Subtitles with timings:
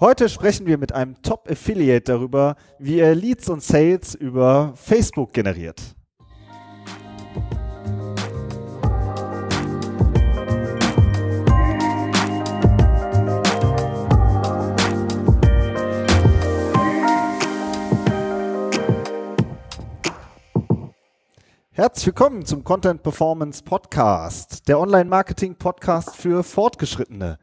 [0.00, 5.96] Heute sprechen wir mit einem Top-Affiliate darüber, wie er Leads und Sales über Facebook generiert.
[21.72, 27.40] Herzlich willkommen zum Content Performance Podcast, der Online-Marketing-Podcast für Fortgeschrittene.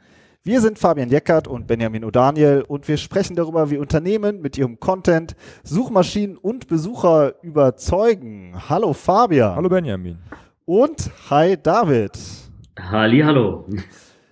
[0.48, 4.80] Wir sind Fabian Jeckert und Benjamin O'Daniel und wir sprechen darüber, wie Unternehmen mit ihrem
[4.80, 8.53] Content Suchmaschinen und Besucher überzeugen.
[8.70, 9.55] Hallo Fabian.
[9.55, 10.20] Hallo Benjamin.
[10.66, 12.12] Und hi David.
[12.80, 13.66] Halli, hallo.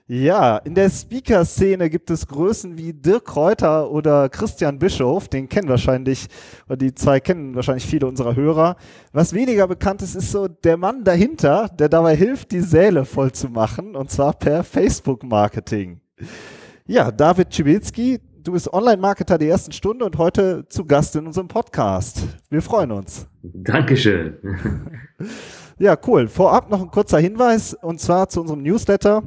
[0.05, 5.67] Ja, in der Speaker-Szene gibt es Größen wie Dirk Reuter oder Christian Bischof, den kennen
[5.67, 6.27] wahrscheinlich,
[6.67, 8.75] oder die zwei kennen wahrscheinlich viele unserer Hörer.
[9.13, 13.31] Was weniger bekannt ist, ist so der Mann dahinter, der dabei hilft, die Säle voll
[13.31, 16.02] zu machen, und zwar per Facebook-Marketing.
[16.85, 21.47] Ja, David Schibilski, du bist Online-Marketer der ersten Stunde und heute zu Gast in unserem
[21.47, 22.23] Podcast.
[22.49, 23.27] Wir freuen uns.
[23.41, 24.37] Dankeschön.
[25.79, 26.27] Ja, cool.
[26.27, 29.23] Vorab noch ein kurzer Hinweis und zwar zu unserem Newsletter.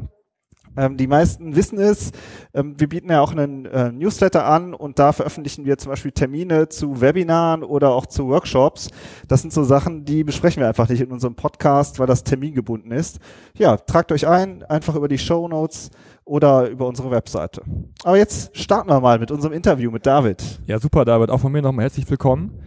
[0.77, 2.13] Ähm, die meisten wissen es.
[2.55, 6.13] Ähm, wir bieten ja auch einen äh, Newsletter an und da veröffentlichen wir zum Beispiel
[6.13, 8.89] Termine zu Webinaren oder auch zu Workshops.
[9.29, 12.93] Das sind so Sachen, die besprechen wir einfach nicht in unserem Podcast, weil das termingebunden
[12.93, 13.19] ist.
[13.57, 15.91] Ja, tragt euch ein, einfach über die Show Notes
[16.25, 17.63] oder über unsere Webseite.
[18.05, 20.61] Aber jetzt starten wir mal mit unserem Interview mit David.
[20.67, 21.31] Ja, super, David.
[21.31, 22.61] Auch von mir nochmal herzlich willkommen.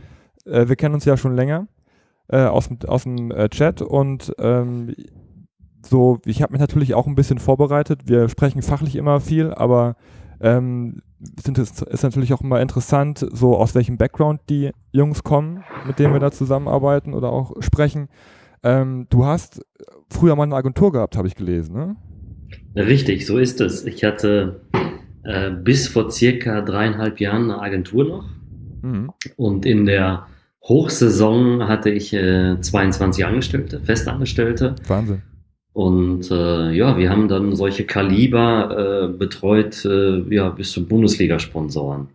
[0.45, 1.67] Äh, wir kennen uns ja schon länger
[2.29, 4.95] äh, aus, aus dem äh, Chat und ähm,
[5.85, 8.01] so, ich habe mich natürlich auch ein bisschen vorbereitet.
[8.05, 9.95] Wir sprechen fachlich immer viel, aber
[10.41, 11.01] ähm,
[11.37, 16.13] es ist natürlich auch immer interessant, so aus welchem Background die Jungs kommen, mit denen
[16.13, 18.07] wir da zusammenarbeiten oder auch sprechen.
[18.63, 19.61] Ähm, du hast
[20.09, 21.95] früher mal eine Agentur gehabt, habe ich gelesen, ne?
[22.75, 23.85] Richtig, so ist es.
[23.85, 24.61] Ich hatte
[25.23, 28.29] äh, bis vor circa dreieinhalb Jahren eine Agentur noch.
[28.81, 29.11] Mhm.
[29.35, 30.27] Und in der
[30.63, 34.75] Hochsaison hatte ich äh, 22 Angestellte, Festangestellte.
[34.87, 35.21] Wahnsinn.
[35.79, 42.09] Und äh, ja, wir haben dann solche Kaliber äh, betreut, äh, ja, bis zu Bundesliga-Sponsoren.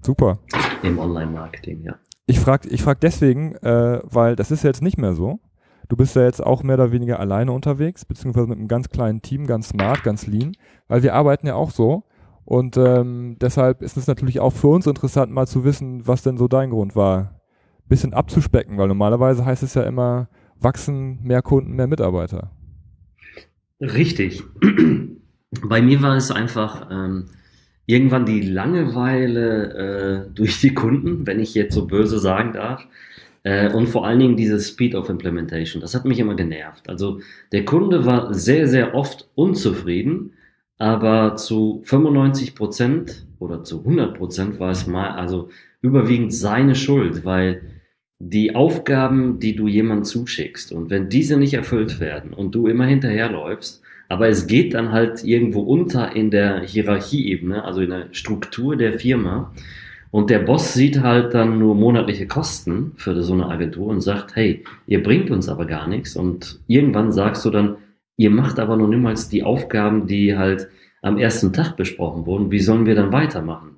[0.00, 0.38] Super.
[0.84, 1.96] Im Online-Marketing, ja.
[2.26, 5.40] Ich frage ich frag deswegen, äh, weil das ist jetzt nicht mehr so.
[5.88, 9.20] Du bist ja jetzt auch mehr oder weniger alleine unterwegs, beziehungsweise mit einem ganz kleinen
[9.20, 10.52] Team, ganz smart, ganz lean,
[10.86, 12.04] weil wir arbeiten ja auch so.
[12.44, 16.38] Und ähm, deshalb ist es natürlich auch für uns interessant, mal zu wissen, was denn
[16.38, 17.40] so dein Grund war.
[17.88, 20.28] Bisschen abzuspecken, weil normalerweise heißt es ja immer,
[20.60, 22.52] wachsen, mehr Kunden, mehr Mitarbeiter.
[23.80, 24.42] Richtig.
[25.62, 27.26] Bei mir war es einfach ähm,
[27.86, 32.86] irgendwann die Langeweile äh, durch die Kunden, wenn ich jetzt so böse sagen darf.
[33.44, 35.80] Äh, und vor allen Dingen dieses Speed of Implementation.
[35.80, 36.88] Das hat mich immer genervt.
[36.88, 37.20] Also
[37.52, 40.32] der Kunde war sehr, sehr oft unzufrieden,
[40.76, 45.48] aber zu 95 Prozent oder zu 100 Prozent war es mal, also
[45.80, 47.62] überwiegend seine Schuld, weil
[48.18, 50.72] die Aufgaben, die du jemand zuschickst.
[50.72, 55.22] Und wenn diese nicht erfüllt werden und du immer hinterherläufst, aber es geht dann halt
[55.24, 59.52] irgendwo unter in der Hierarchieebene, also in der Struktur der Firma
[60.10, 64.36] und der Boss sieht halt dann nur monatliche Kosten für so eine Agentur und sagt,
[64.36, 66.16] hey, ihr bringt uns aber gar nichts.
[66.16, 67.76] Und irgendwann sagst du dann,
[68.16, 70.68] ihr macht aber noch niemals die Aufgaben, die halt
[71.02, 73.77] am ersten Tag besprochen wurden, wie sollen wir dann weitermachen?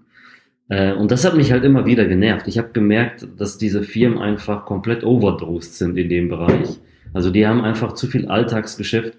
[0.70, 2.48] Äh, und das hat mich halt immer wieder genervt.
[2.48, 6.78] Ich habe gemerkt, dass diese Firmen einfach komplett overdosed sind in dem Bereich.
[7.12, 9.18] Also die haben einfach zu viel Alltagsgeschäft,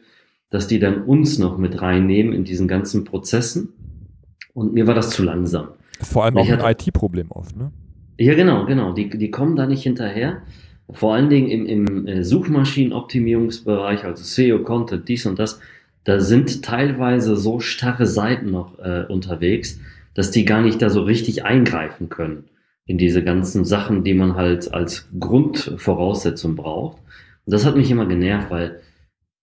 [0.50, 3.70] dass die dann uns noch mit reinnehmen in diesen ganzen Prozessen.
[4.54, 5.68] Und mir war das zu langsam.
[6.02, 7.72] Vor allem auch ein IT-Problem oft, ne?
[8.18, 8.94] Ja, genau, genau.
[8.94, 10.42] Die, die kommen da nicht hinterher.
[10.90, 15.60] Vor allen Dingen im, im äh, Suchmaschinenoptimierungsbereich, also SEO, Content, dies und das,
[16.04, 19.80] da sind teilweise so starre Seiten noch äh, unterwegs,
[20.14, 22.46] dass die gar nicht da so richtig eingreifen können
[22.86, 26.98] in diese ganzen Sachen, die man halt als Grundvoraussetzung braucht.
[27.46, 28.82] Und das hat mich immer genervt, weil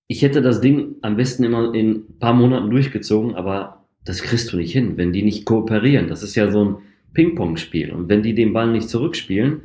[0.08, 4.52] ich hätte das Ding am besten immer in ein paar Monaten durchgezogen, aber das kriegst
[4.52, 6.08] du nicht hin, wenn die nicht kooperieren.
[6.08, 6.76] Das ist ja so ein
[7.14, 7.92] Ping-Pong-Spiel.
[7.92, 9.62] Und wenn die den Ball nicht zurückspielen,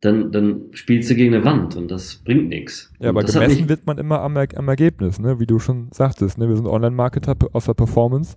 [0.00, 2.92] dann, dann spielst du gegen eine Wand und das bringt nichts.
[3.00, 5.38] Ja, aber gemessen wird man immer am, am Ergebnis, ne?
[5.38, 6.38] wie du schon sagtest.
[6.38, 6.48] Ne?
[6.48, 8.36] Wir sind Online-Marketer aus der Performance.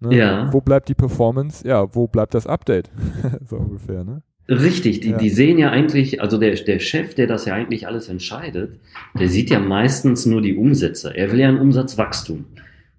[0.00, 0.16] Ne?
[0.16, 0.52] Ja.
[0.52, 1.66] Wo bleibt die Performance?
[1.66, 2.90] Ja, wo bleibt das Update?
[3.44, 4.22] so ungefähr, ne?
[4.48, 5.18] Richtig, die, ja.
[5.18, 8.80] die sehen ja eigentlich, also der, der Chef, der das ja eigentlich alles entscheidet,
[9.18, 11.14] der sieht ja meistens nur die Umsätze.
[11.14, 12.46] Er will ja ein Umsatzwachstum.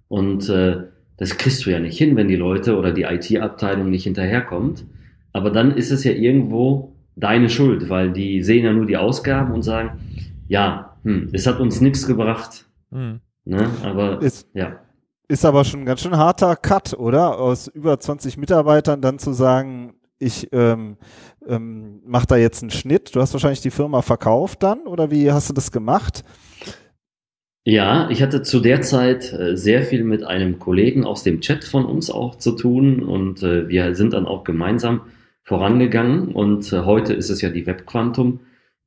[0.09, 0.83] Und äh,
[1.17, 4.85] das kriegst du ja nicht hin, wenn die Leute oder die IT-Abteilung nicht hinterherkommt.
[5.33, 9.51] Aber dann ist es ja irgendwo deine Schuld, weil die sehen ja nur die Ausgaben
[9.51, 9.99] und sagen,
[10.47, 12.65] ja, hm, es hat uns nichts gebracht.
[12.91, 13.21] Hm.
[13.45, 13.67] Ne?
[13.83, 14.79] Aber ist, ja
[15.31, 17.37] Ist aber schon ein ganz schön harter Cut, oder?
[17.37, 20.97] Aus über 20 Mitarbeitern dann zu sagen, ich ähm,
[21.47, 23.15] ähm, mache da jetzt einen Schnitt.
[23.15, 26.23] Du hast wahrscheinlich die Firma verkauft dann oder wie hast du das gemacht?
[27.63, 31.63] Ja, ich hatte zu der Zeit äh, sehr viel mit einem Kollegen aus dem Chat
[31.63, 35.01] von uns auch zu tun und äh, wir sind dann auch gemeinsam
[35.43, 38.39] vorangegangen und äh, heute ist es ja die Webquantum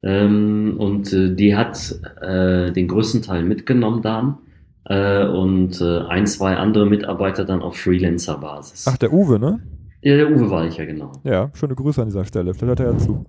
[0.03, 4.39] ähm, und die hat den größten Teil mitgenommen dann
[4.85, 8.87] äh, und äh, ein, zwei andere Mitarbeiter dann auf Freelancer-Basis.
[8.89, 9.61] Ach, der Uwe, ne?
[10.03, 11.13] Ja, der Uwe war ich ja genau.
[11.23, 12.55] Ja, schöne Grüße an dieser Stelle.
[12.55, 13.25] Vielleicht hört er ja zu.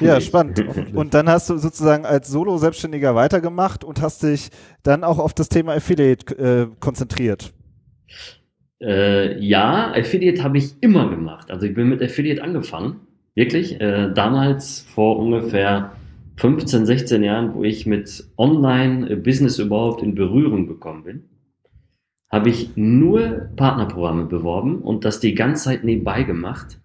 [0.04, 0.64] ja, spannend.
[0.94, 4.50] Und dann hast du sozusagen als Solo-Selbstständiger weitergemacht und hast dich
[4.84, 7.52] dann auch auf das Thema Affiliate äh, konzentriert.
[8.80, 11.50] Äh, ja, Affiliate habe ich immer gemacht.
[11.50, 13.00] Also ich bin mit Affiliate angefangen.
[13.34, 13.80] Wirklich.
[13.80, 15.92] Äh, damals vor ungefähr
[16.40, 21.28] 15, 16 Jahren, wo ich mit Online-Business überhaupt in Berührung gekommen bin,
[22.30, 26.80] habe ich nur Partnerprogramme beworben und das die ganze Zeit nebenbei gemacht.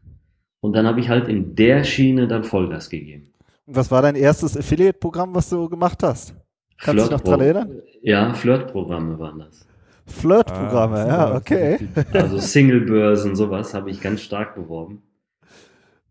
[0.59, 3.31] Und dann habe ich halt in der Schiene dann Vollgas gegeben.
[3.65, 6.35] Und was war dein erstes Affiliate-Programm, was du gemacht hast?
[6.77, 7.81] Kannst du dich noch dran erinnern?
[8.01, 9.65] Ja, Flirt-Programme waren das.
[10.05, 11.79] Flirt-Programme, ah, ja, okay.
[12.11, 15.01] Also Single-Börsen, sowas habe ich ganz stark beworben.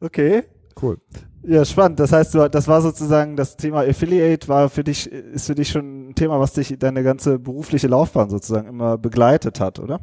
[0.01, 0.45] Okay.
[0.81, 0.97] Cool.
[1.47, 2.01] Ja, spannend.
[2.01, 5.69] Das heißt, du, das war sozusagen das Thema Affiliate war für dich, ist für dich
[5.69, 10.01] schon ein Thema, was dich deine ganze berufliche Laufbahn sozusagen immer begleitet hat, oder?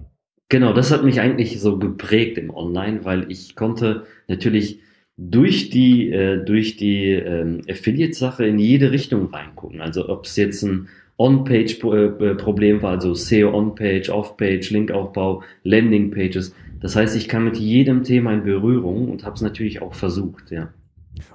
[0.49, 4.81] Genau, das hat mich eigentlich so geprägt im Online, weil ich konnte natürlich
[5.17, 9.81] durch die, äh, durch die ähm, Affiliate-Sache in jede Richtung reingucken.
[9.81, 16.53] Also ob es jetzt ein On-Page-Problem äh, war, also SEO On-Page, Off-Page, Linkaufbau, Landing-Pages.
[16.81, 20.51] Das heißt, ich kam mit jedem Thema in Berührung und habe es natürlich auch versucht,
[20.51, 20.73] ja.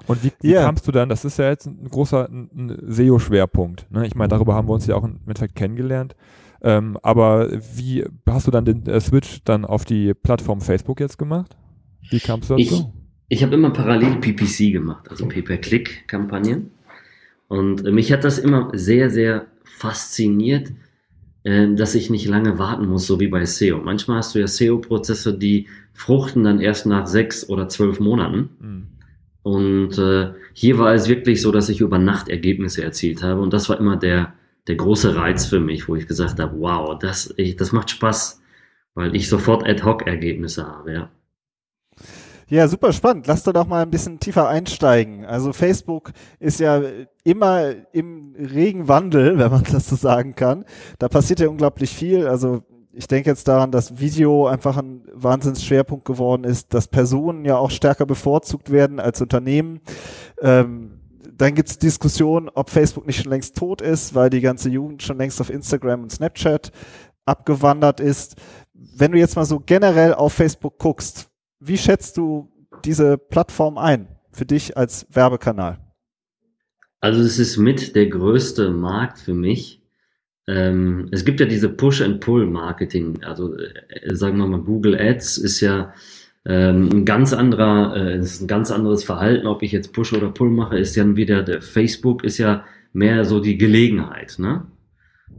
[0.07, 0.65] Und wie, wie yeah.
[0.65, 2.29] kamst du dann, das ist ja jetzt ein großer
[2.87, 3.91] SEO-Schwerpunkt.
[3.91, 4.07] Ne?
[4.07, 6.15] Ich meine, darüber haben wir uns ja auch im Endeffekt kennengelernt.
[6.63, 11.19] Ähm, aber wie hast du dann den äh, Switch dann auf die Plattform Facebook jetzt
[11.19, 11.57] gemacht?
[12.11, 12.93] Wie kamst du dazu?
[13.29, 16.71] Ich, ich habe immer parallel PPC gemacht, also Pay-per-Click-Kampagnen.
[17.49, 20.73] Und äh, mich hat das immer sehr, sehr fasziniert,
[21.45, 23.79] äh, dass ich nicht lange warten muss, so wie bei SEO.
[23.79, 28.49] Manchmal hast du ja SEO-Prozesse, die fruchten dann erst nach sechs oder zwölf Monaten.
[28.61, 28.87] Mhm.
[29.47, 33.41] Und äh, hier war es wirklich so, dass ich über Nacht Ergebnisse erzielt habe.
[33.41, 34.33] Und das war immer der,
[34.67, 38.43] der große Reiz für mich, wo ich gesagt habe, wow, das, ich, das macht Spaß,
[38.95, 41.11] weil ich sofort Ad-Hoc-Ergebnisse habe, ja.
[42.49, 43.29] Ja, super spannend.
[43.29, 45.25] Lass doch mal ein bisschen tiefer einsteigen.
[45.25, 46.11] Also Facebook
[46.41, 46.83] ist ja
[47.23, 50.65] immer im regen Wandel, wenn man das so sagen kann.
[50.99, 52.27] Da passiert ja unglaublich viel.
[52.27, 52.65] Also
[52.97, 57.71] ich denke jetzt daran, dass Video einfach ein Wahnsinnsschwerpunkt geworden ist, dass Personen ja auch
[57.71, 59.81] stärker bevorzugt werden als Unternehmen.
[60.41, 61.01] Ähm,
[61.31, 65.03] dann gibt es Diskussionen, ob Facebook nicht schon längst tot ist, weil die ganze Jugend
[65.03, 66.73] schon längst auf Instagram und Snapchat
[67.27, 68.37] abgewandert ist.
[68.73, 71.29] Wenn du jetzt mal so generell auf Facebook guckst,
[71.61, 72.51] wie schätzt du
[72.87, 75.79] diese Plattform ein für dich als Werbekanal?
[77.01, 79.86] Also es ist mit der größte Markt für mich
[80.47, 83.23] ähm, es gibt ja diese Push-and-Pull-Marketing.
[83.25, 85.93] Also äh, sagen wir mal, Google Ads ist ja
[86.45, 90.31] ähm, ein ganz anderer, äh, ist ein ganz anderes Verhalten, ob ich jetzt Push oder
[90.31, 94.65] Pull mache, ist ja wieder der Facebook ist ja mehr so die Gelegenheit, ne?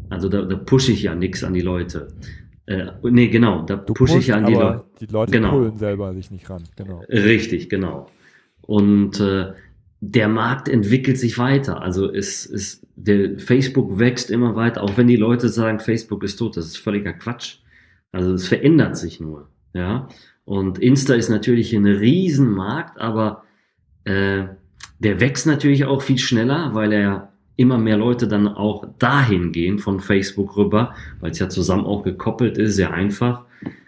[0.10, 2.10] Also da, da pushe ich ja nichts an die Leute.
[2.66, 4.84] Äh, nee, genau, da pushe ich ja an die Leute.
[5.00, 5.52] Die Leute genau.
[5.52, 7.02] pullen selber sich nicht ran, genau.
[7.08, 8.08] Richtig, genau.
[8.62, 9.54] Und äh,
[10.00, 11.82] der Markt entwickelt sich weiter.
[11.82, 16.38] Also es ist, der Facebook wächst immer weiter, auch wenn die Leute sagen, Facebook ist
[16.38, 17.60] tot, das ist völliger Quatsch.
[18.12, 20.08] Also es verändert sich nur, ja.
[20.46, 23.44] Und Insta ist natürlich ein Riesenmarkt, aber
[24.06, 24.46] äh,
[25.00, 29.80] der wächst natürlich auch viel schneller, weil er immer mehr Leute dann auch dahin gehen
[29.80, 33.44] von Facebook rüber, weil es ja zusammen auch gekoppelt ist, sehr einfach,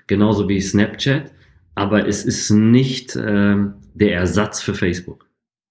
[0.08, 1.32] genauso wie Snapchat.
[1.76, 3.56] Aber es ist nicht äh,
[3.94, 5.29] der Ersatz für Facebook.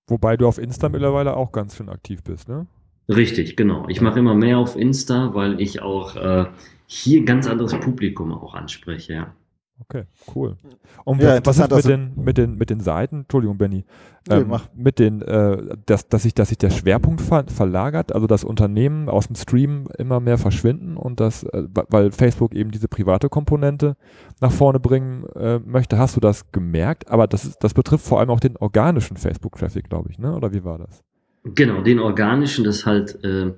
[0.08, 2.66] Wobei du auf Insta mittlerweile auch ganz schön aktiv bist, ne?
[3.08, 3.86] Richtig, genau.
[3.88, 6.46] Ich mache immer mehr auf Insta, weil ich auch äh,
[6.86, 9.34] hier ganz anderes Publikum auch anspreche, ja.
[9.80, 10.04] Okay,
[10.34, 10.56] cool.
[11.04, 13.84] Und ja, was, ist mit den, mit, den, mit den Seiten, Entschuldigung, Benny,
[14.28, 18.26] ähm, nee, mit den, äh, dass, dass, sich, dass sich der Schwerpunkt ver verlagert, also
[18.26, 22.88] dass Unternehmen aus dem Stream immer mehr verschwinden und das, äh, weil Facebook eben diese
[22.88, 23.96] private Komponente
[24.40, 27.08] nach vorne bringen äh, möchte, hast du das gemerkt?
[27.08, 30.34] Aber das, ist, das betrifft vor allem auch den organischen Facebook-Traffic, glaube ich, ne?
[30.34, 31.04] Oder wie war das?
[31.44, 33.52] Genau, den organischen, das halt, äh,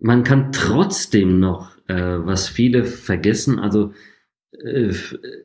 [0.00, 3.92] man kann trotzdem noch, äh, was viele vergessen, also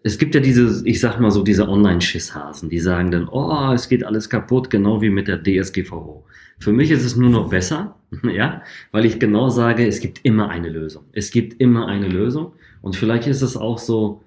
[0.03, 3.89] es gibt ja diese, ich sag mal so, diese Online-Schisshasen, die sagen dann, oh, es
[3.89, 6.25] geht alles kaputt, genau wie mit der DSGVO.
[6.59, 10.49] Für mich ist es nur noch besser, ja, weil ich genau sage, es gibt immer
[10.49, 11.05] eine Lösung.
[11.11, 14.21] Es gibt immer eine Lösung Und vielleicht ist es auch so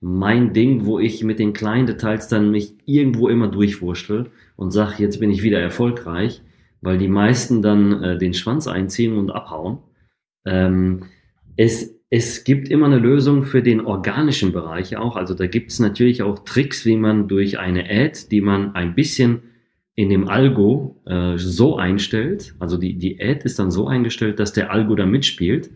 [0.00, 5.02] mein Ding, wo ich mit den kleinen Details dann mich irgendwo immer durchwurschtel und sage,
[5.02, 6.42] jetzt bin ich wieder erfolgreich,
[6.80, 9.78] weil die meisten dann äh, den Schwanz einziehen und abhauen.
[10.46, 11.04] Ähm,
[11.56, 15.16] es, es gibt immer eine Lösung für den organischen Bereich auch.
[15.16, 18.96] Also da gibt es natürlich auch Tricks, wie man durch eine Ad, die man ein
[18.96, 19.42] bisschen
[19.94, 24.52] in dem Algo äh, so einstellt, also die, die Ad ist dann so eingestellt, dass
[24.52, 25.70] der Algo da mitspielt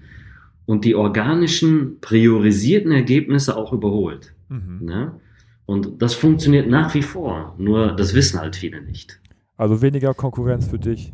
[0.67, 4.35] und die organischen priorisierten Ergebnisse auch überholt.
[4.49, 4.81] Mhm.
[4.83, 5.21] Ne?
[5.67, 9.21] Und das funktioniert nach wie vor, nur das wissen halt viele nicht.
[9.57, 11.13] Also weniger Konkurrenz für dich.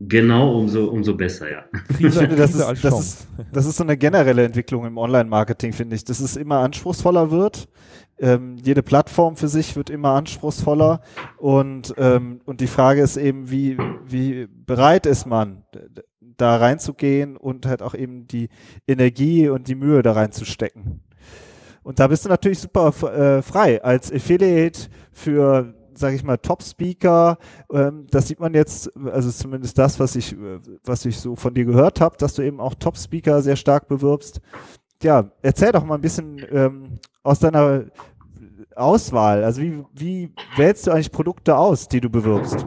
[0.00, 1.64] Genau, umso, umso besser, ja.
[1.96, 5.72] Krise, ich finde, das, ist, das, ist, das ist so eine generelle Entwicklung im Online-Marketing,
[5.72, 7.68] finde ich, dass es immer anspruchsvoller wird.
[8.18, 11.00] Ähm, jede Plattform für sich wird immer anspruchsvoller
[11.36, 15.64] und, ähm, und die Frage ist eben, wie, wie bereit ist man,
[16.36, 18.48] da reinzugehen und halt auch eben die
[18.86, 21.02] Energie und die Mühe da reinzustecken.
[21.82, 27.38] Und da bist du natürlich super äh, frei als Affiliate für sage ich mal, Top-Speaker.
[27.72, 30.36] Ähm, das sieht man jetzt, also zumindest das, was ich,
[30.84, 34.40] was ich so von dir gehört habe, dass du eben auch Top-Speaker sehr stark bewirbst.
[35.02, 37.84] Ja, erzähl doch mal ein bisschen ähm, aus deiner
[38.76, 39.44] Auswahl.
[39.44, 42.66] Also wie, wie wählst du eigentlich Produkte aus, die du bewirbst?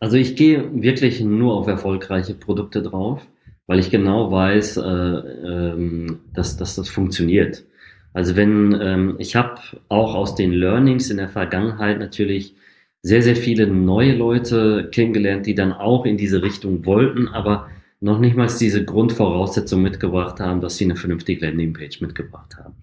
[0.00, 3.20] Also ich gehe wirklich nur auf erfolgreiche Produkte drauf,
[3.66, 7.64] weil ich genau weiß, äh, ähm, dass, dass das funktioniert.
[8.12, 12.54] Also wenn, ähm, ich habe auch aus den Learnings in der Vergangenheit natürlich
[13.02, 17.68] sehr, sehr viele neue Leute kennengelernt, die dann auch in diese Richtung wollten, aber
[18.00, 22.74] noch nicht mal diese Grundvoraussetzung mitgebracht haben, dass sie eine vernünftige Landingpage mitgebracht haben.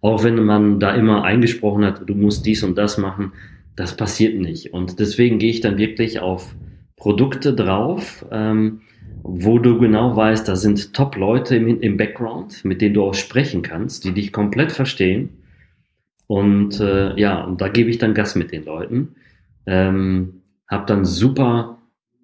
[0.00, 3.32] Auch wenn man da immer eingesprochen hat, du musst dies und das machen,
[3.76, 4.72] das passiert nicht.
[4.72, 6.54] Und deswegen gehe ich dann wirklich auf
[6.96, 8.82] Produkte drauf, ähm,
[9.22, 13.62] wo du genau weißt, da sind Top-Leute im, im Background, mit denen du auch sprechen
[13.62, 15.30] kannst, die dich komplett verstehen.
[16.26, 19.16] Und äh, ja, und da gebe ich dann Gas mit den Leuten.
[19.66, 21.78] Ähm, hab dann super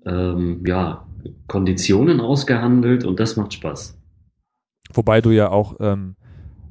[0.05, 1.07] ähm, ja,
[1.49, 3.99] Konditionen ausgehandelt und das macht Spaß.
[4.95, 6.15] Wobei du ja auch ähm,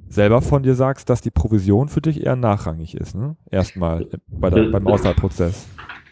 [0.08, 3.36] selber von dir sagst, dass die Provision für dich eher nachrangig ist, ne?
[3.52, 5.68] Erstmal bei der, beim Auswahlprozess.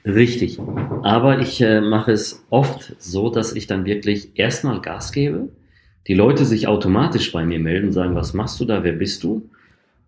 [0.06, 0.60] Richtig.
[1.02, 5.50] Aber ich äh, mache es oft so, dass ich dann wirklich erstmal Gas gebe,
[6.08, 9.50] die Leute sich automatisch bei mir melden, sagen, was machst du da, wer bist du,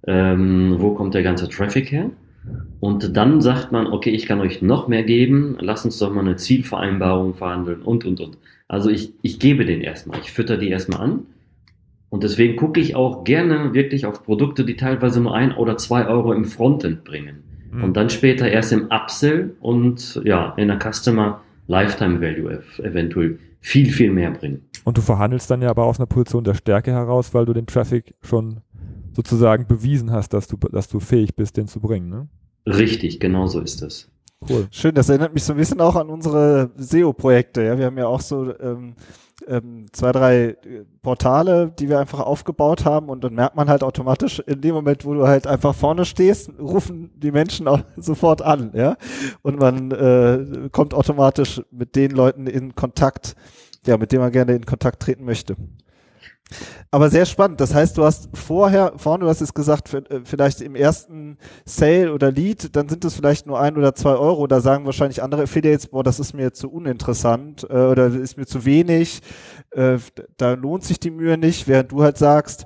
[0.06, 2.10] ähm, wo kommt der ganze Traffic her?
[2.80, 6.22] Und dann sagt man, okay, ich kann euch noch mehr geben, lass uns doch mal
[6.22, 8.38] eine Zielvereinbarung verhandeln und, und, und.
[8.68, 11.20] Also ich, ich gebe den erstmal, ich fütter die erstmal an.
[12.10, 16.08] Und deswegen gucke ich auch gerne wirklich auf Produkte, die teilweise nur ein oder zwei
[16.08, 17.44] Euro im Frontend bringen.
[17.76, 17.84] Mhm.
[17.84, 23.92] Und dann später erst im Upsell und ja, in der Customer Lifetime Value eventuell viel,
[23.92, 24.62] viel mehr bringen.
[24.84, 27.66] Und du verhandelst dann ja aber aus einer Position der Stärke heraus, weil du den
[27.66, 28.62] Traffic schon
[29.14, 32.28] sozusagen bewiesen hast, dass du, dass du fähig bist, den zu bringen, ne?
[32.68, 34.12] Richtig, genau so ist es.
[34.48, 34.68] Cool.
[34.72, 37.64] Schön, das erinnert mich so ein bisschen auch an unsere SEO-Projekte.
[37.64, 38.96] Ja, wir haben ja auch so ähm,
[39.48, 43.84] ähm, zwei, drei äh, Portale, die wir einfach aufgebaut haben und dann merkt man halt
[43.84, 48.42] automatisch in dem Moment, wo du halt einfach vorne stehst, rufen die Menschen auch sofort
[48.42, 48.98] an, ja.
[49.42, 53.36] Und man äh, kommt automatisch mit den Leuten in Kontakt,
[53.86, 55.56] ja, mit denen man gerne in Kontakt treten möchte.
[56.92, 57.60] Aber sehr spannend.
[57.60, 62.14] Das heißt, du hast vorher, vorne, du hast jetzt gesagt, äh, vielleicht im ersten Sale
[62.14, 64.46] oder Lead, dann sind es vielleicht nur ein oder zwei Euro.
[64.48, 68.46] Da sagen wahrscheinlich andere Affiliates, boah, das ist mir zu uninteressant äh, oder ist mir
[68.46, 69.22] zu wenig.
[69.72, 69.98] Äh,
[70.38, 72.66] da lohnt sich die Mühe nicht, während du halt sagst,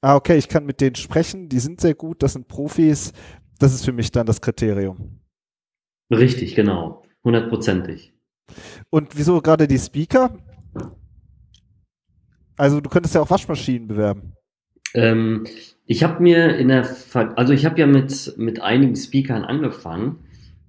[0.00, 3.12] ah, okay, ich kann mit denen sprechen, die sind sehr gut, das sind Profis.
[3.58, 5.20] Das ist für mich dann das Kriterium.
[6.10, 7.02] Richtig, genau.
[7.24, 8.14] Hundertprozentig.
[8.90, 10.38] Und wieso gerade die Speaker?
[12.56, 14.32] Also du könntest ja auch Waschmaschinen bewerben.
[14.94, 15.46] Ähm,
[15.84, 20.18] ich habe mir in der, Ver also ich habe ja mit mit einigen Speakern angefangen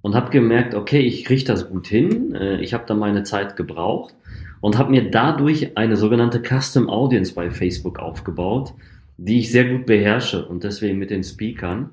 [0.02, 2.36] und habe gemerkt, okay, ich kriege das gut hin.
[2.36, 4.14] Äh, ich habe da meine Zeit gebraucht
[4.62, 8.74] und habe mir dadurch eine sogenannte Custom Audience bei Facebook aufgebaut,
[9.18, 11.92] die ich sehr gut beherrsche und deswegen mit den Speakern,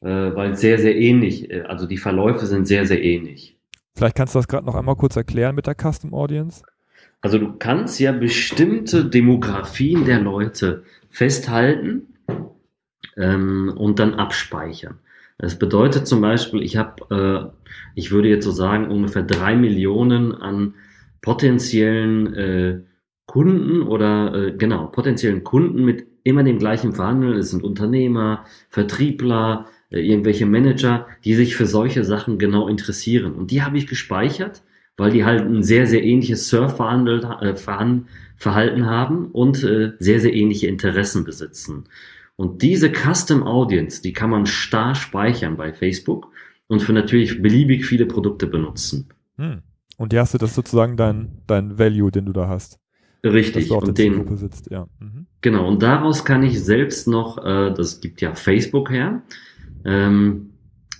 [0.00, 3.58] äh, weil sehr sehr ähnlich, äh, also die Verläufe sind sehr sehr ähnlich.
[3.94, 6.62] Vielleicht kannst du das gerade noch einmal kurz erklären mit der Custom Audience.
[7.22, 12.08] Also du kannst ja bestimmte Demografien der Leute festhalten
[13.16, 14.98] ähm, und dann abspeichern.
[15.38, 20.34] Das bedeutet zum Beispiel, ich habe, äh, ich würde jetzt so sagen, ungefähr drei Millionen
[20.34, 20.74] an
[21.20, 22.80] potenziellen äh,
[23.26, 27.38] Kunden oder äh, genau, potenziellen Kunden mit immer dem gleichen Verhandeln.
[27.38, 33.34] Es sind Unternehmer, Vertriebler, äh, irgendwelche Manager, die sich für solche Sachen genau interessieren.
[33.34, 34.62] Und die habe ich gespeichert
[35.02, 37.56] weil die halt ein sehr, sehr ähnliches Surfverhalten äh,
[38.36, 41.88] Verhalten haben und äh, sehr, sehr ähnliche Interessen besitzen.
[42.36, 46.28] Und diese Custom Audience, die kann man starr speichern bei Facebook
[46.68, 49.08] und für natürlich beliebig viele Produkte benutzen.
[49.38, 49.62] Hm.
[49.96, 52.78] Und die hast du das sozusagen dein, dein Value, den du da hast.
[53.24, 53.72] Richtig.
[53.72, 54.24] Und den,
[54.70, 54.86] ja.
[55.00, 55.26] Mhm.
[55.40, 59.22] Genau, und daraus kann ich selbst noch, äh, das gibt ja Facebook her,
[59.84, 60.51] ähm,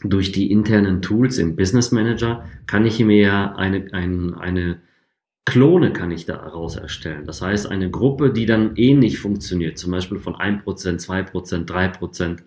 [0.04, 4.80] durch die internen Tools im Business Manager kann ich mir ja eine, ein, eine
[5.44, 7.24] Klone kann ich daraus erstellen.
[7.26, 12.38] Das heißt, eine Gruppe, die dann ähnlich funktioniert, zum Beispiel von 1%, 2%, 3%,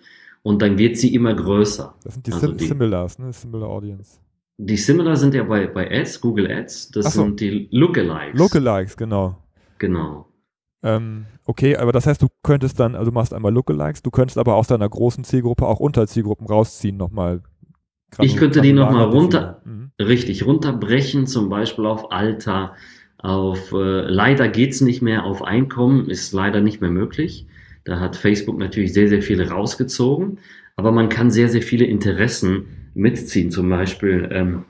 [0.44, 1.96] und dann wird sie immer größer.
[2.04, 3.34] Das sind die, Also Sim die- Similars, ne?
[3.34, 4.20] Similar Audience.
[4.58, 7.24] Die Similar sind ja bei, bei Ads, Google Ads, das so.
[7.24, 8.40] sind die Lookalikes.
[8.40, 9.44] Lookalikes, genau.
[9.80, 10.28] Genau.
[10.86, 14.38] Ähm, okay, aber das heißt, du könntest dann, also du machst einmal Lookalikes, du könntest
[14.38, 17.42] aber aus deiner großen Zielgruppe auch Unterzielgruppen rausziehen nochmal.
[18.22, 19.62] Ich könnte die noch mal granularer runter-.
[19.66, 19.92] Mhm.
[20.00, 22.76] Richtig, runterbrechen, zum Beispiel auf Alter,
[23.18, 27.48] auf äh, leider geht's nicht mehr, auf Einkommen ist leider nicht mehr möglich.
[27.84, 30.38] Da hat Facebook natürlich sehr, sehr viele rausgezogen,
[30.76, 33.50] aber man kann sehr, sehr viele Interessen mitziehen.
[33.50, 34.66] Zum Beispiel ähm,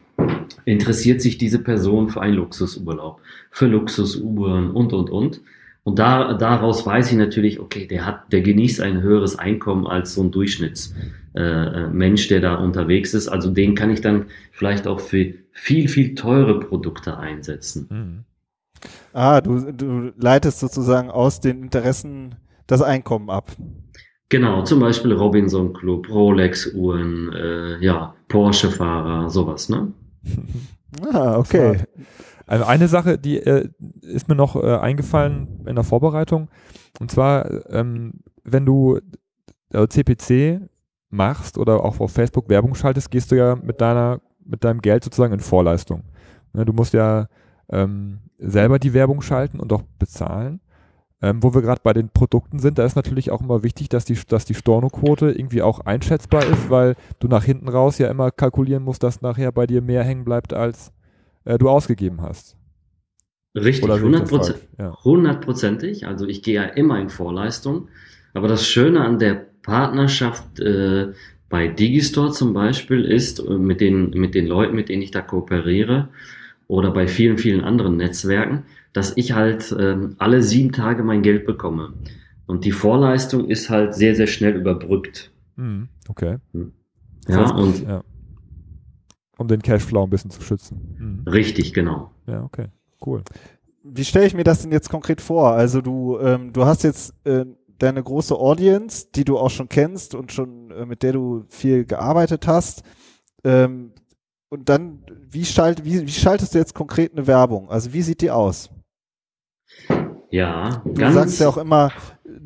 [0.63, 3.19] interessiert sich diese Person für einen Luxusurlaub,
[3.51, 5.41] für Luxusuhren und, und, und.
[5.85, 10.15] Und da, daraus weiß ich natürlich, okay, der hat, der genießt ein höheres Einkommen als
[10.15, 13.27] so ein Durchschnittsmensch, äh, Mensch, der da unterwegs ist.
[13.27, 17.87] Also den kann ich dann vielleicht auch für viel, viel teure Produkte einsetzen.
[17.91, 18.23] Mhm.
[19.13, 22.33] Ah, du, du leitest sozusagen aus den Interessen
[22.65, 23.51] das Einkommen ab.
[24.29, 29.93] Genau, zum Beispiel Robinson Club, Rolex-Uhren, äh, ja, Porsche-Fahrer, sowas, ne?
[31.13, 31.81] Ah, okay.
[32.47, 33.69] Also eine Sache, die äh,
[34.01, 36.49] ist mir noch äh, eingefallen in der Vorbereitung.
[36.99, 38.99] Und zwar, ähm, wenn du
[39.71, 40.69] äh, CPC
[41.09, 45.03] machst oder auch auf Facebook Werbung schaltest, gehst du ja mit deiner, mit deinem Geld
[45.03, 46.03] sozusagen in Vorleistung.
[46.53, 47.27] Ne, du musst ja
[47.69, 50.59] ähm, selber die Werbung schalten und auch bezahlen.
[51.21, 54.03] Ähm, wo wir gerade bei den Produkten sind, da ist natürlich auch immer wichtig, dass
[54.03, 58.31] die, dass die Stornoquote irgendwie auch einschätzbar ist, weil du nach hinten raus ja immer
[58.31, 60.91] kalkulieren musst, dass nachher bei dir mehr hängen bleibt, als
[61.45, 62.57] äh, du ausgegeben hast.
[63.55, 64.55] Richtig, Oder sehe ich das 100%, falsch?
[64.77, 65.03] Ja.
[65.03, 66.07] hundertprozentig.
[66.07, 67.87] Also ich gehe ja immer in Vorleistung.
[68.33, 71.13] Aber das Schöne an der Partnerschaft äh,
[71.49, 75.21] bei Digistore zum Beispiel ist, äh, mit den, mit den Leuten, mit denen ich da
[75.21, 76.09] kooperiere,
[76.67, 81.45] oder bei vielen, vielen anderen Netzwerken, dass ich halt ähm, alle sieben Tage mein Geld
[81.45, 81.93] bekomme.
[82.47, 85.31] Und die Vorleistung ist halt sehr, sehr schnell überbrückt.
[85.55, 86.37] Mhm, okay.
[87.27, 88.03] Ja, heißt, und ja.
[89.37, 91.23] Um den Cashflow ein bisschen zu schützen.
[91.25, 91.31] Mhm.
[91.31, 92.11] richtig, genau.
[92.27, 92.67] Ja, okay.
[93.05, 93.23] Cool.
[93.83, 95.51] Wie stelle ich mir das denn jetzt konkret vor?
[95.51, 97.45] Also du, ähm, du hast jetzt äh,
[97.77, 101.85] deine große Audience, die du auch schon kennst und schon äh, mit der du viel
[101.85, 102.83] gearbeitet hast.
[103.43, 103.91] Ähm,
[104.49, 107.69] und dann, wie, schalt, wie, wie schaltest du jetzt konkret eine Werbung?
[107.69, 108.69] Also wie sieht die aus?
[110.31, 111.13] Ja, Du ganz.
[111.15, 111.95] sagst ja auch immer, du,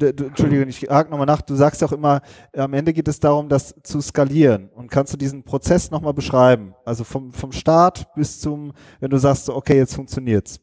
[0.02, 2.22] Entschuldigung, ich hake nochmal nach, du sagst ja auch immer,
[2.56, 4.70] am Ende geht es darum, das zu skalieren.
[4.70, 6.74] Und kannst du diesen Prozess nochmal beschreiben?
[6.86, 10.60] Also vom, vom Start bis zum, wenn du sagst, so, okay, jetzt funktioniert's.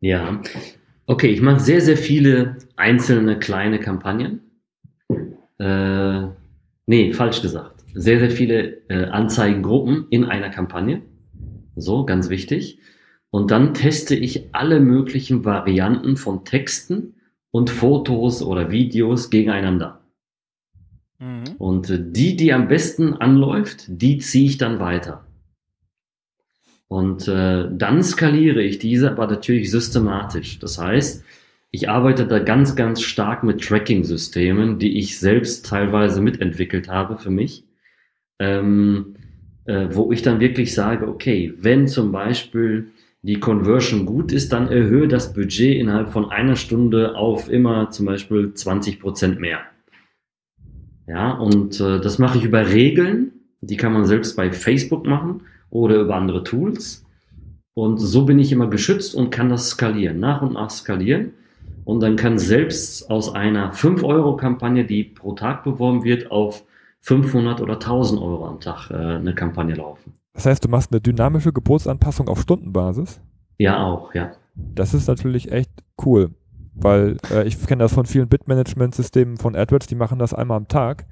[0.00, 0.40] Ja,
[1.06, 4.42] okay, ich mache sehr, sehr viele einzelne kleine Kampagnen.
[5.58, 6.28] Äh,
[6.86, 7.84] nee, falsch gesagt.
[7.94, 11.02] Sehr, sehr viele äh, Anzeigengruppen in einer Kampagne.
[11.74, 12.80] So, ganz wichtig.
[13.30, 17.14] Und dann teste ich alle möglichen Varianten von Texten
[17.50, 20.00] und Fotos oder Videos gegeneinander.
[21.18, 21.44] Mhm.
[21.58, 25.24] Und äh, die, die am besten anläuft, die ziehe ich dann weiter.
[26.88, 30.58] Und äh, dann skaliere ich diese aber natürlich systematisch.
[30.58, 31.22] Das heißt,
[31.70, 37.30] ich arbeite da ganz, ganz stark mit Tracking-Systemen, die ich selbst teilweise mitentwickelt habe für
[37.30, 37.64] mich,
[38.38, 39.16] ähm,
[39.66, 42.90] äh, wo ich dann wirklich sage, okay, wenn zum Beispiel
[43.28, 48.06] die Conversion gut ist, dann erhöhe das Budget innerhalb von einer Stunde auf immer zum
[48.06, 49.58] Beispiel 20 Prozent mehr.
[51.06, 55.42] Ja, und äh, das mache ich über Regeln, die kann man selbst bei Facebook machen
[55.68, 57.04] oder über andere Tools.
[57.74, 61.34] Und so bin ich immer geschützt und kann das skalieren, nach und nach skalieren.
[61.84, 66.64] Und dann kann selbst aus einer 5-Euro-Kampagne, die pro Tag beworben wird, auf
[67.02, 70.17] 500 oder 1000 Euro am Tag äh, eine Kampagne laufen.
[70.38, 73.20] Das heißt, du machst eine dynamische Geburtsanpassung auf Stundenbasis.
[73.56, 74.30] Ja, auch, ja.
[74.54, 75.72] Das ist natürlich echt
[76.06, 76.30] cool,
[76.74, 80.68] weil äh, ich kenne das von vielen Bitmanagement-Systemen von AdWords, die machen das einmal am
[80.68, 81.06] Tag.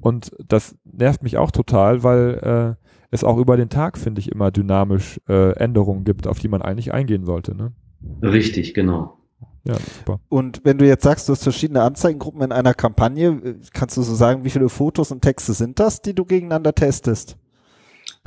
[0.00, 4.30] Und das nervt mich auch total, weil äh, es auch über den Tag, finde ich,
[4.30, 7.56] immer dynamisch äh, Änderungen gibt, auf die man eigentlich eingehen sollte.
[7.56, 7.72] Ne?
[8.22, 9.18] Richtig, genau.
[9.64, 10.20] Ja, super.
[10.28, 14.14] Und wenn du jetzt sagst, du hast verschiedene Anzeigengruppen in einer Kampagne, kannst du so
[14.14, 17.36] sagen, wie viele Fotos und Texte sind das, die du gegeneinander testest?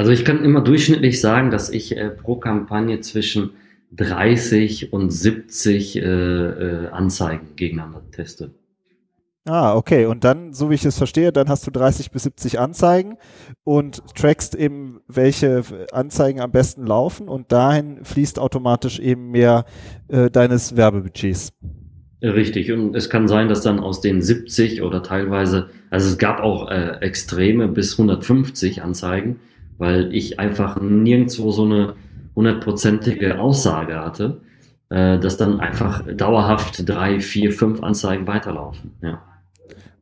[0.02, 3.52] Also ich kann immer durchschnittlich sagen, dass ich äh, pro Kampagne zwischen
[3.92, 8.50] 30 und 70 äh, äh, Anzeigen gegeneinander teste.
[9.46, 10.08] Ah, okay.
[10.08, 13.18] Und dann, so wie ich es verstehe, dann hast du 30 bis 70 Anzeigen
[13.64, 15.62] und trackst eben, welche
[15.92, 19.66] Anzeigen am besten laufen und dahin fließt automatisch eben mehr
[20.08, 21.54] äh, deines Werbebudgets.
[22.24, 22.72] Richtig.
[22.72, 26.72] Und es kann sein, dass dann aus den 70 oder teilweise, also es gab auch
[26.72, 29.40] äh, Extreme bis 150 Anzeigen,
[29.82, 31.96] weil ich einfach nirgendwo so eine
[32.36, 34.42] hundertprozentige Aussage hatte,
[34.90, 38.92] äh, dass dann einfach dauerhaft drei, vier, fünf Anzeigen weiterlaufen.
[39.02, 39.24] Ja.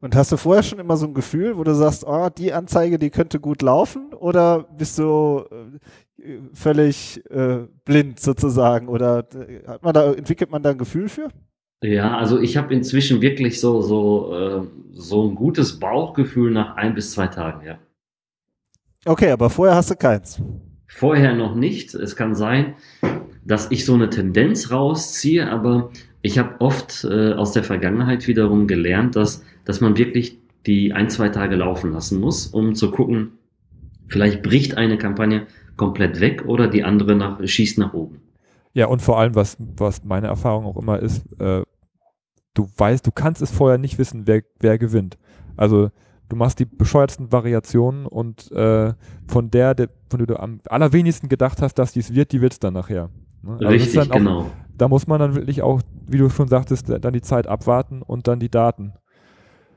[0.01, 2.99] Und hast du vorher schon immer so ein Gefühl, wo du sagst, oh, die Anzeige,
[2.99, 4.13] die könnte gut laufen?
[4.13, 8.89] Oder bist du äh, völlig äh, blind sozusagen?
[8.89, 11.29] Oder äh, hat man da, entwickelt man da ein Gefühl für?
[11.81, 14.61] Ja, also ich habe inzwischen wirklich so, so, äh,
[14.91, 17.77] so ein gutes Bauchgefühl nach ein bis zwei Tagen, ja.
[19.05, 20.41] Okay, aber vorher hast du keins.
[20.87, 21.93] Vorher noch nicht.
[21.93, 22.75] Es kann sein,
[23.45, 28.67] dass ich so eine Tendenz rausziehe, aber ich habe oft äh, aus der Vergangenheit wiederum
[28.67, 33.31] gelernt, dass, dass man wirklich die ein, zwei Tage laufen lassen muss, um zu gucken,
[34.07, 38.21] vielleicht bricht eine Kampagne komplett weg oder die andere nach, schießt nach oben.
[38.73, 41.63] Ja, und vor allem, was, was meine Erfahrung auch immer ist, äh,
[42.53, 45.17] du weißt, du kannst es vorher nicht wissen, wer, wer gewinnt.
[45.55, 45.89] Also
[46.29, 48.93] du machst die bescheuertsten Variationen und äh,
[49.27, 52.53] von der, der, von der du am allerwenigsten gedacht hast, dass dies wird, die wird
[52.53, 53.09] es dann nachher.
[53.41, 53.53] Ne?
[53.53, 54.51] Also Richtig, auch, genau.
[54.77, 58.27] Da muss man dann wirklich auch, wie du schon sagtest, dann die Zeit abwarten und
[58.27, 58.93] dann die Daten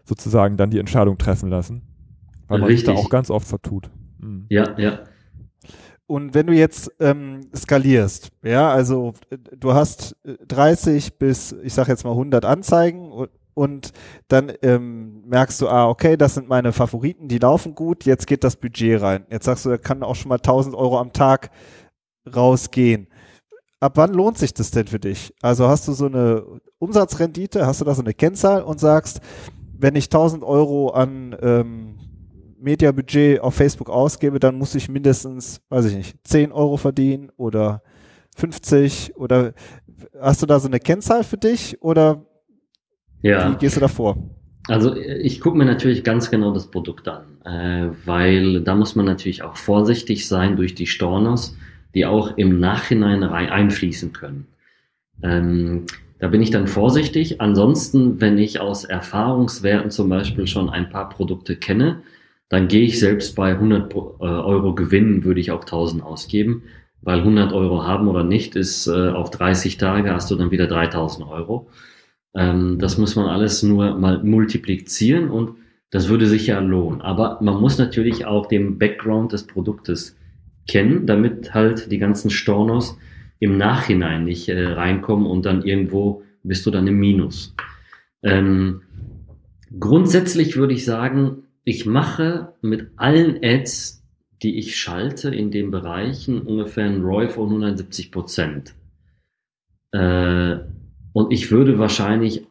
[0.04, 1.82] sozusagen dann die Entscheidung treffen lassen.
[2.48, 2.86] Weil man Richtig.
[2.86, 3.90] sich da auch ganz oft vertut.
[4.18, 4.46] Mhm.
[4.48, 5.00] Ja, ja.
[6.06, 9.14] Und wenn du jetzt ähm, skalierst, ja, also
[9.56, 10.16] du hast
[10.48, 13.10] 30 bis, ich sag jetzt mal 100 Anzeigen
[13.54, 13.92] und
[14.28, 18.44] dann ähm, merkst du, ah, okay, das sind meine Favoriten, die laufen gut, jetzt geht
[18.44, 19.26] das Budget rein.
[19.30, 21.50] Jetzt sagst du, da kann auch schon mal 1000 Euro am Tag
[22.34, 23.08] rausgehen
[23.82, 25.34] ab wann lohnt sich das denn für dich?
[25.42, 26.44] Also hast du so eine
[26.78, 29.20] Umsatzrendite, hast du da so eine Kennzahl und sagst,
[29.76, 31.98] wenn ich 1000 Euro an ähm,
[32.60, 37.82] Mediabudget auf Facebook ausgebe, dann muss ich mindestens, weiß ich nicht, 10 Euro verdienen oder
[38.36, 39.52] 50 oder
[40.20, 42.24] hast du da so eine Kennzahl für dich oder
[43.22, 43.52] ja.
[43.52, 44.16] wie gehst du da vor?
[44.68, 49.06] Also ich gucke mir natürlich ganz genau das Produkt an, äh, weil da muss man
[49.06, 51.56] natürlich auch vorsichtig sein durch die Stornos
[51.94, 54.46] die auch im Nachhinein rein einfließen können.
[55.22, 55.84] Ähm,
[56.18, 57.40] da bin ich dann vorsichtig.
[57.40, 62.02] Ansonsten, wenn ich aus Erfahrungswerten zum Beispiel schon ein paar Produkte kenne,
[62.48, 66.62] dann gehe ich selbst bei 100 äh, Euro Gewinn, würde ich auch 1000 ausgeben,
[67.00, 70.66] weil 100 Euro haben oder nicht ist äh, auf 30 Tage hast du dann wieder
[70.66, 71.68] 3000 Euro.
[72.34, 75.56] Ähm, das muss man alles nur mal multiplizieren und
[75.90, 77.02] das würde sich ja lohnen.
[77.02, 80.16] Aber man muss natürlich auch den Background des Produktes
[80.66, 82.96] kennen, damit halt die ganzen Stornos
[83.38, 87.54] im Nachhinein nicht äh, reinkommen und dann irgendwo bist du dann im Minus.
[88.22, 88.82] Ähm,
[89.78, 94.04] grundsätzlich würde ich sagen, ich mache mit allen Ads,
[94.42, 98.74] die ich schalte in den Bereichen, ungefähr ein ROI von 170 Prozent.
[99.92, 100.56] Äh,
[101.12, 102.46] und ich würde wahrscheinlich,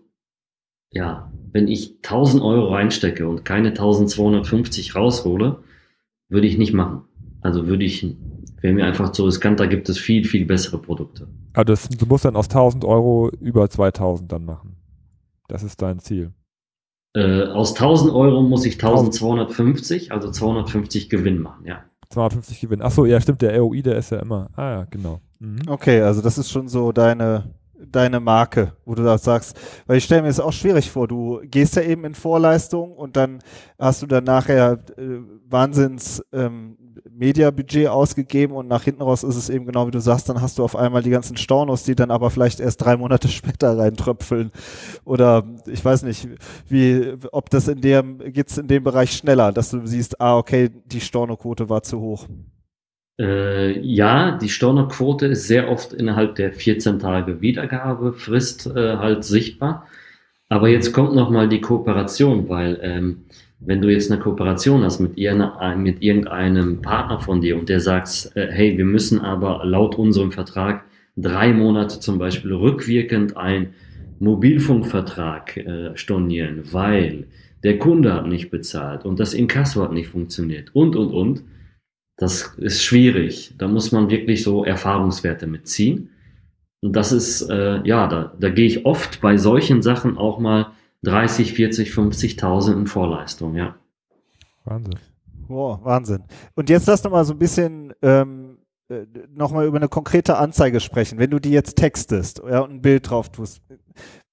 [0.92, 5.64] ja, wenn ich 1000 Euro reinstecke und keine 1250 raushole,
[6.30, 7.04] würde ich nicht machen.
[7.42, 8.06] Also würde ich,
[8.62, 11.28] wäre mir einfach zu riskant, da gibt es viel, viel bessere Produkte.
[11.54, 14.78] Aber das, du musst dann aus 1000 Euro über 2000 dann machen.
[15.48, 16.32] Das ist dein Ziel.
[17.14, 21.84] Äh, aus 1000 Euro muss ich 1250, also 250 Gewinn machen, ja.
[22.10, 22.82] 250 Gewinn.
[22.82, 24.50] Achso, ja, stimmt, der ROI, der ist ja immer.
[24.56, 25.20] Ah ja, genau.
[25.40, 25.60] Mhm.
[25.68, 27.54] Okay, also das ist schon so deine,
[27.92, 31.08] deine Marke, wo du das sagst, weil ich stelle mir das auch schwierig vor.
[31.08, 33.40] Du gehst ja eben in Vorleistung und dann
[33.80, 36.78] hast du dann nachher äh, Wahnsinns ähm,
[37.10, 40.58] Mediabudget ausgegeben und nach hinten raus ist es eben genau wie du sagst, dann hast
[40.58, 44.52] du auf einmal die ganzen Stornos, die dann aber vielleicht erst drei Monate später reintröpfeln.
[45.06, 46.28] Oder ich weiß nicht,
[46.68, 50.70] wie, ob das in dem, geht's in dem Bereich schneller, dass du siehst, ah, okay,
[50.86, 52.28] die Stornoquote war zu hoch.
[53.22, 59.86] Äh, ja, die Stornoquote ist sehr oft innerhalb der 14 Tage Wiedergabefrist äh, halt sichtbar.
[60.50, 63.26] Aber jetzt kommt nochmal die Kooperation, weil ähm,
[63.60, 68.32] wenn du jetzt eine Kooperation hast mit, mit irgendeinem Partner von dir und der sagt,
[68.34, 70.84] äh, hey, wir müssen aber laut unserem Vertrag
[71.16, 73.76] drei Monate zum Beispiel rückwirkend ein
[74.20, 77.28] Mobilfunkvertrag äh, stornieren, weil
[77.64, 81.44] der Kunde hat nicht bezahlt und das Inkasso hat nicht funktioniert und, und, und.
[82.22, 83.56] Das ist schwierig.
[83.58, 86.12] Da muss man wirklich so Erfahrungswerte mitziehen.
[86.80, 90.68] Und das ist, äh, ja, da, da gehe ich oft bei solchen Sachen auch mal
[91.02, 93.76] 30, 40, 50.000 in Vorleistung, ja.
[94.66, 95.00] Wahnsinn.
[95.48, 96.22] Wow, Wahnsinn.
[96.54, 100.38] Und jetzt lass noch mal so ein bisschen ähm, äh, noch mal über eine konkrete
[100.38, 101.18] Anzeige sprechen.
[101.18, 103.64] Wenn du die jetzt textest ja, und ein Bild drauf tust,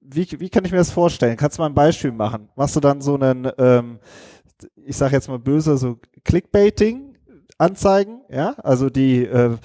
[0.03, 1.39] wie, wie kann ich mir das vorstellen?
[1.39, 2.51] Kannst du mal ein Beispiel machen?
[2.55, 3.99] Machst du dann so einen, ähm,
[4.85, 5.99] ich sage jetzt mal böse, so
[7.59, 8.55] Clickbaiting-Anzeigen, ja?
[8.63, 9.57] Also die, äh,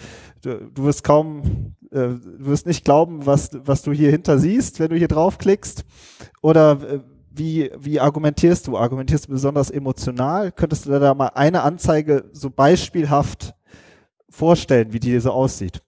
[0.41, 4.79] du, du wirst kaum, äh, du wirst nicht glauben, was, was du hier hinter siehst,
[4.79, 5.85] wenn du hier draufklickst.
[6.41, 6.99] Oder äh,
[7.35, 8.77] wie, wie argumentierst du?
[8.77, 10.51] Argumentierst du besonders emotional?
[10.51, 13.53] Könntest du da mal eine Anzeige so beispielhaft
[14.29, 15.81] vorstellen, wie die so aussieht?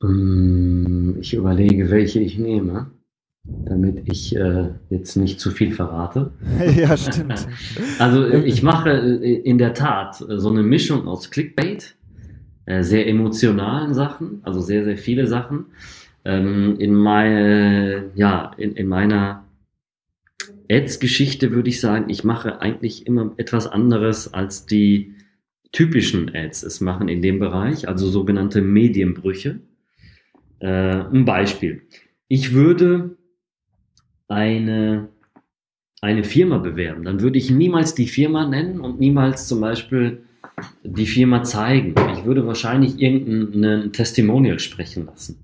[0.00, 2.90] Mm, ich überlege, welche ich nehme,
[3.44, 6.32] damit ich äh, jetzt nicht zu viel verrate.
[6.76, 7.46] ja, stimmt.
[7.98, 11.96] Also ich mache äh, in der Tat so eine Mischung aus Clickbait,
[12.66, 15.66] äh, sehr emotionalen Sachen, also sehr, sehr viele Sachen.
[16.24, 19.44] Ähm, in, meine, ja, in, in meiner
[20.70, 25.14] Ads-Geschichte würde ich sagen, ich mache eigentlich immer etwas anderes als die
[25.72, 29.58] typischen Ads es machen in dem Bereich, also sogenannte Medienbrüche.
[30.60, 31.82] Äh, ein Beispiel.
[32.28, 33.16] Ich würde
[34.32, 35.08] eine,
[36.00, 40.22] eine Firma bewerben, dann würde ich niemals die Firma nennen und niemals zum Beispiel
[40.82, 41.94] die Firma zeigen.
[42.16, 45.38] Ich würde wahrscheinlich irgendeinen Testimonial sprechen lassen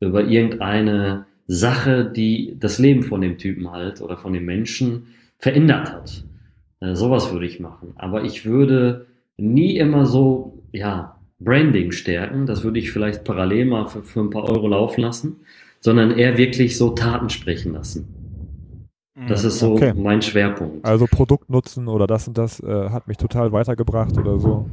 [0.00, 5.06] über irgendeine Sache, die das Leben von dem Typen halt oder von dem Menschen
[5.38, 6.24] verändert hat.
[6.80, 7.94] Äh, sowas würde ich machen.
[7.96, 12.46] Aber ich würde nie immer so, ja, Branding stärken.
[12.46, 15.36] Das würde ich vielleicht parallel mal für, für ein paar Euro laufen lassen,
[15.80, 18.08] sondern eher wirklich so Taten sprechen lassen.
[19.26, 19.92] Das ist so okay.
[19.96, 20.84] mein Schwerpunkt.
[20.84, 24.68] Also Produktnutzen oder das und das äh, hat mich total weitergebracht oder so.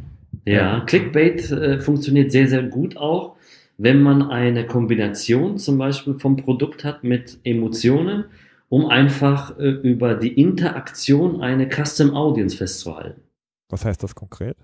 [0.45, 3.35] Ja, Clickbait äh, funktioniert sehr, sehr gut auch,
[3.77, 8.25] wenn man eine Kombination zum Beispiel vom Produkt hat mit Emotionen,
[8.69, 13.21] um einfach äh, über die Interaktion eine Custom Audience festzuhalten.
[13.69, 14.57] Was heißt das konkret?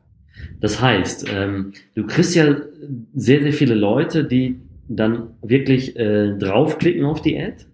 [0.60, 2.56] Das heißt, ähm, du kriegst ja
[3.14, 7.66] sehr, sehr viele Leute, die dann wirklich äh, draufklicken auf die Ad.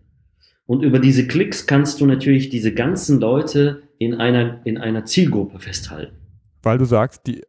[0.68, 5.60] Und über diese Klicks kannst du natürlich diese ganzen Leute in einer, in einer Zielgruppe
[5.60, 6.16] festhalten.
[6.62, 7.42] Weil du sagst, die,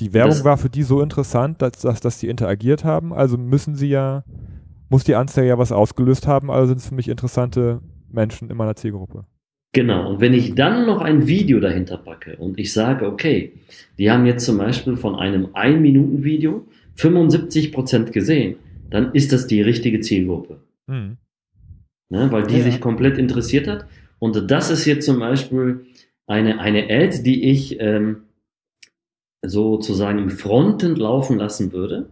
[0.00, 3.12] die Werbung das, war für die so interessant, dass, dass, dass die interagiert haben.
[3.12, 4.24] Also müssen sie ja,
[4.88, 6.50] muss die Anzeige ja was ausgelöst haben.
[6.50, 9.26] Also sind es für mich interessante Menschen in meiner Zielgruppe.
[9.74, 13.52] Genau, und wenn ich dann noch ein Video dahinter packe und ich sage, okay,
[13.98, 18.56] die haben jetzt zum Beispiel von einem 1-Minuten-Video 75% gesehen,
[18.88, 20.62] dann ist das die richtige Zielgruppe.
[20.86, 21.18] Mhm.
[22.10, 22.62] Ne, weil die ja.
[22.62, 23.86] sich komplett interessiert hat.
[24.18, 25.86] Und das ist jetzt zum Beispiel
[26.26, 28.22] eine, eine Ad, die ich ähm,
[29.42, 32.10] sozusagen im Frontend laufen lassen würde,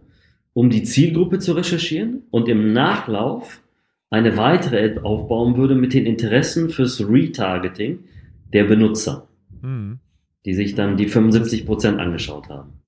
[0.53, 3.61] um die Zielgruppe zu recherchieren und im Nachlauf
[4.09, 8.05] eine weitere App aufbauen würde mit den Interessen fürs Retargeting
[8.53, 9.27] der Benutzer,
[9.61, 9.99] mhm.
[10.45, 12.81] die sich dann die 75% angeschaut haben.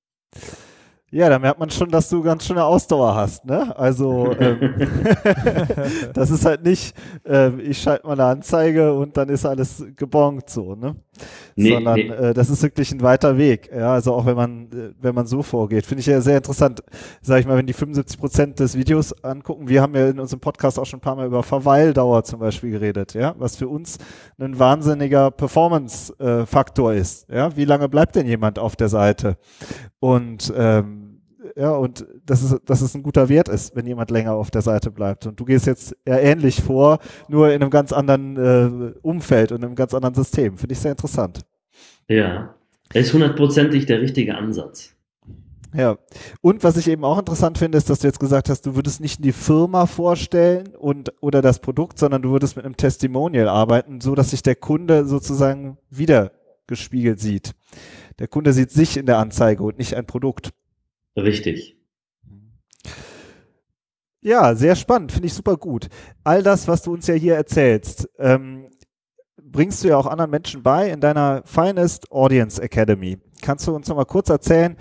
[1.12, 3.76] Ja, da merkt man schon, dass du ganz schöne Ausdauer hast, ne?
[3.78, 4.76] Also ähm,
[6.14, 6.96] das ist halt nicht,
[7.28, 10.96] äh, ich schalte mal eine Anzeige und dann ist alles gebongt so, ne?
[11.56, 12.08] Nee, Sondern nee.
[12.08, 13.70] Äh, das ist wirklich ein weiter Weg.
[13.76, 15.86] Ja, also auch wenn man, äh, wenn man so vorgeht.
[15.86, 16.82] Finde ich ja sehr interessant,
[17.22, 19.68] sag ich mal, wenn die 75 Prozent des Videos angucken.
[19.68, 22.72] Wir haben ja in unserem Podcast auch schon ein paar Mal über Verweildauer zum Beispiel
[22.72, 23.98] geredet, ja, was für uns
[24.38, 27.28] ein wahnsinniger Performance-Faktor äh, ist.
[27.30, 29.38] Ja, wie lange bleibt denn jemand auf der Seite?
[30.00, 30.99] Und ähm,
[31.56, 34.62] ja, und dass es, dass es ein guter Wert ist, wenn jemand länger auf der
[34.62, 35.26] Seite bleibt.
[35.28, 39.64] Und du gehst jetzt eher ähnlich vor, nur in einem ganz anderen äh, Umfeld und
[39.64, 40.58] einem ganz anderen System.
[40.58, 41.42] Finde ich sehr interessant.
[42.08, 42.56] Ja,
[42.94, 44.96] ist hundertprozentig der richtige Ansatz.
[45.76, 45.98] Ja,
[46.42, 49.02] und was ich eben auch interessant finde, ist, dass du jetzt gesagt hast, du würdest
[49.02, 54.02] nicht die Firma vorstellen und oder das Produkt, sondern du würdest mit einem Testimonial arbeiten,
[54.02, 56.32] so dass sich der Kunde sozusagen wieder
[56.66, 57.54] gespiegelt sieht.
[58.18, 60.50] Der Kunde sieht sich in der Anzeige und nicht ein Produkt.
[61.16, 61.78] Richtig.
[64.22, 65.88] Ja, sehr spannend, finde ich super gut.
[66.24, 68.70] All das, was du uns ja hier erzählst, ähm,
[69.42, 73.18] bringst du ja auch anderen Menschen bei in deiner Finest Audience Academy.
[73.42, 74.76] Kannst du uns noch mal kurz erzählen,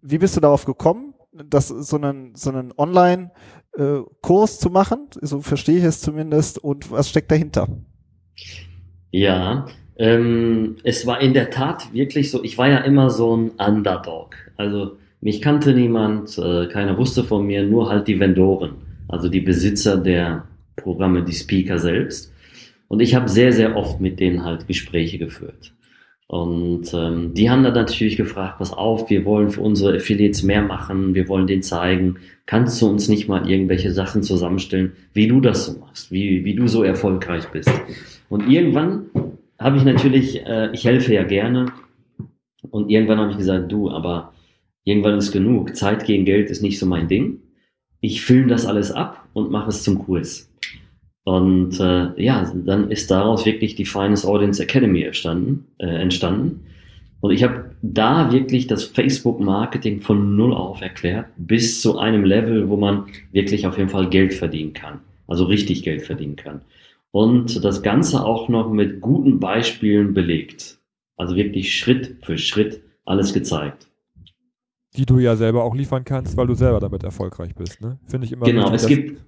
[0.00, 5.08] wie bist du darauf gekommen, das, so einen, so einen Online-Kurs äh, zu machen?
[5.20, 6.58] So verstehe ich es zumindest.
[6.58, 7.68] Und was steckt dahinter?
[9.10, 13.50] Ja, ähm, es war in der Tat wirklich so, ich war ja immer so ein
[13.50, 14.34] Underdog.
[14.56, 18.72] Also mich kannte niemand, äh, keiner wusste von mir, nur halt die Vendoren,
[19.08, 20.44] also die Besitzer der
[20.76, 22.32] Programme, die Speaker selbst.
[22.86, 25.74] Und ich habe sehr, sehr oft mit denen halt Gespräche geführt.
[26.28, 30.60] Und ähm, die haben dann natürlich gefragt, pass auf, wir wollen für unsere Affiliates mehr
[30.60, 35.40] machen, wir wollen denen zeigen, kannst du uns nicht mal irgendwelche Sachen zusammenstellen, wie du
[35.40, 37.70] das so machst, wie, wie du so erfolgreich bist.
[38.28, 39.06] Und irgendwann
[39.58, 41.72] habe ich natürlich, äh, ich helfe ja gerne,
[42.70, 44.34] und irgendwann habe ich gesagt, du, aber
[44.88, 45.76] irgendwann ist genug.
[45.76, 47.40] Zeit gegen Geld ist nicht so mein Ding.
[48.00, 50.50] Ich filme das alles ab und mache es zum Kurs.
[51.24, 55.66] Und äh, ja, dann ist daraus wirklich die Finest Audience Academy entstanden.
[55.78, 56.64] Äh, entstanden.
[57.20, 62.68] Und ich habe da wirklich das Facebook-Marketing von null auf erklärt, bis zu einem Level,
[62.68, 65.00] wo man wirklich auf jeden Fall Geld verdienen kann.
[65.26, 66.62] Also richtig Geld verdienen kann.
[67.10, 70.78] Und das Ganze auch noch mit guten Beispielen belegt.
[71.16, 73.87] Also wirklich Schritt für Schritt alles gezeigt.
[74.98, 77.80] Die du ja selber auch liefern kannst, weil du selber damit erfolgreich bist.
[77.80, 77.98] Ne?
[78.06, 79.20] Finde ich immer Genau, wichtig, es gibt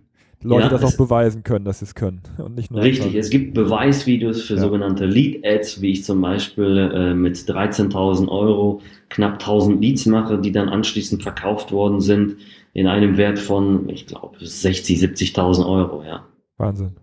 [0.42, 3.30] Leute ja, das auch beweisen können, dass sie es können und nicht nur Richtig, es
[3.30, 4.61] gibt Beweisvideos für ja.
[4.61, 8.80] sogenannte Lead-Ads, wie ich zum Beispiel äh, mit 13.000 Euro
[9.11, 12.37] knapp 1000 Leads mache, die dann anschließend verkauft worden sind
[12.72, 16.24] in einem Wert von, ich glaube, 60, 70.000 Euro, ja.
[16.56, 16.96] Wahnsinn.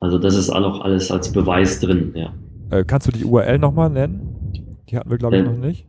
[0.00, 2.34] Also das ist auch alles als Beweis drin, ja.
[2.70, 4.78] Äh, kannst du die URL nochmal nennen?
[4.88, 5.86] Die hatten wir, glaube ich, äh, noch nicht.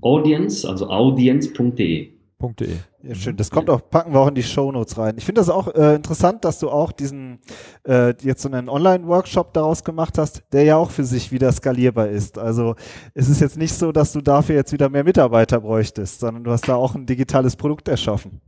[0.00, 2.10] Finest-audience, also audience.de.
[2.58, 2.68] .de.
[3.02, 3.36] Ja, schön.
[3.36, 5.14] Das kommt auch, packen wir auch in die Show Notes rein.
[5.18, 7.38] Ich finde das auch äh, interessant, dass du auch diesen
[7.86, 12.08] äh, jetzt so einen Online-Workshop daraus gemacht hast, der ja auch für sich wieder skalierbar
[12.08, 12.38] ist.
[12.38, 12.76] Also
[13.12, 16.50] es ist jetzt nicht so, dass du dafür jetzt wieder mehr Mitarbeiter bräuchtest, sondern du
[16.50, 18.40] hast da auch ein digitales Produkt erschaffen.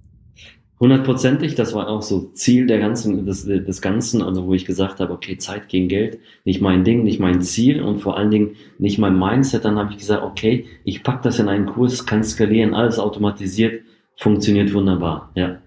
[0.83, 4.99] Hundertprozentig, das war auch so Ziel der ganzen, des, des Ganzen, also wo ich gesagt
[4.99, 8.57] habe, okay, Zeit gegen Geld, nicht mein Ding, nicht mein Ziel und vor allen Dingen
[8.79, 9.65] nicht mein Mindset.
[9.65, 13.85] Dann habe ich gesagt, okay, ich pack das in einen Kurs, kann skalieren, alles automatisiert,
[14.17, 15.59] funktioniert wunderbar, ja.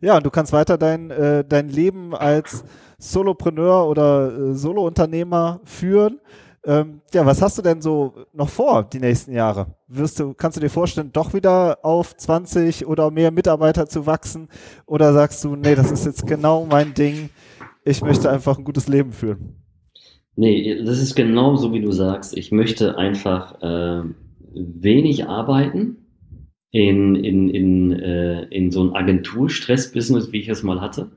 [0.00, 2.62] Ja, du kannst weiter dein, äh, dein Leben als
[2.98, 6.20] Solopreneur oder äh, Solounternehmer führen.
[6.64, 9.74] Ähm, ja, was hast du denn so noch vor die nächsten Jahre?
[9.88, 14.48] Wirst du, kannst du dir vorstellen, doch wieder auf 20 oder mehr Mitarbeiter zu wachsen?
[14.86, 17.30] Oder sagst du, nee, das ist jetzt genau mein Ding.
[17.84, 19.56] Ich möchte einfach ein gutes Leben führen.
[20.36, 22.36] Nee, das ist genau so, wie du sagst.
[22.36, 24.04] Ich möchte einfach äh,
[24.54, 25.96] wenig arbeiten
[26.70, 31.10] in, in, in, äh, in so ein Agentur-Stress-Business, wie ich es mal hatte.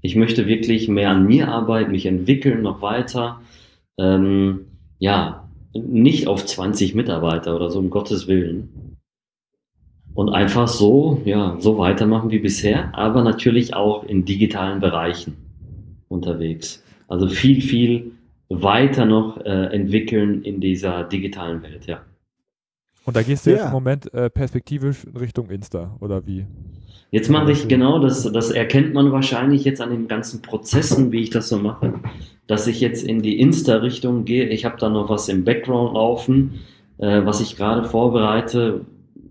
[0.00, 3.40] Ich möchte wirklich mehr an mir arbeiten, mich entwickeln, noch weiter.
[3.96, 4.71] Ähm,
[5.02, 8.98] ja, nicht auf 20 Mitarbeiter oder so, um Gottes Willen.
[10.14, 15.36] Und einfach so, ja, so weitermachen wie bisher, aber natürlich auch in digitalen Bereichen
[16.06, 16.84] unterwegs.
[17.08, 18.12] Also viel, viel
[18.48, 22.02] weiter noch äh, entwickeln in dieser digitalen Welt, ja.
[23.04, 23.56] Und da gehst du ja.
[23.56, 26.46] jetzt im Moment äh, perspektivisch in Richtung Insta, oder wie?
[27.10, 31.20] Jetzt mache ich genau, das, das erkennt man wahrscheinlich jetzt an den ganzen Prozessen, wie
[31.20, 32.00] ich das so mache
[32.46, 34.48] dass ich jetzt in die Insta-Richtung gehe.
[34.48, 36.60] Ich habe da noch was im Background laufen,
[36.98, 38.82] äh, was ich gerade vorbereite,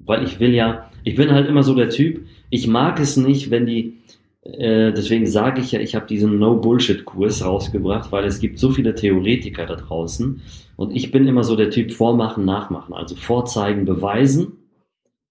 [0.05, 3.51] weil ich will ja, ich bin halt immer so der Typ, ich mag es nicht,
[3.51, 3.97] wenn die,
[4.43, 8.95] äh, deswegen sage ich ja, ich habe diesen No-Bullshit-Kurs rausgebracht, weil es gibt so viele
[8.95, 10.41] Theoretiker da draußen
[10.77, 14.53] und ich bin immer so der Typ Vormachen, Nachmachen, also vorzeigen, beweisen